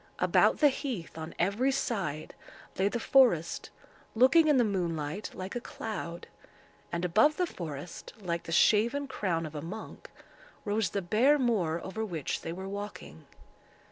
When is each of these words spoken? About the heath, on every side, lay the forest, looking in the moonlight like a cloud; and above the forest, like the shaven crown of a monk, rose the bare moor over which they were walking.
About 0.17 0.57
the 0.57 0.69
heath, 0.69 1.15
on 1.15 1.35
every 1.37 1.71
side, 1.71 2.33
lay 2.79 2.87
the 2.89 2.99
forest, 2.99 3.69
looking 4.15 4.47
in 4.47 4.57
the 4.57 4.63
moonlight 4.63 5.29
like 5.35 5.55
a 5.55 5.61
cloud; 5.61 6.25
and 6.91 7.05
above 7.05 7.37
the 7.37 7.45
forest, 7.45 8.11
like 8.19 8.45
the 8.45 8.51
shaven 8.51 9.05
crown 9.07 9.45
of 9.45 9.53
a 9.53 9.61
monk, 9.61 10.09
rose 10.65 10.89
the 10.89 11.03
bare 11.03 11.37
moor 11.37 11.79
over 11.83 12.03
which 12.03 12.41
they 12.41 12.51
were 12.51 12.67
walking. 12.67 13.27